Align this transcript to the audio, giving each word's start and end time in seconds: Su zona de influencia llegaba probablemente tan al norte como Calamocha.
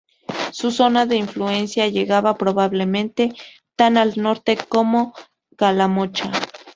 Su 0.51 0.71
zona 0.71 1.05
de 1.05 1.15
influencia 1.15 1.87
llegaba 1.87 2.35
probablemente 2.35 3.35
tan 3.75 3.97
al 3.97 4.13
norte 4.19 4.57
como 4.57 5.13
Calamocha. 5.57 6.31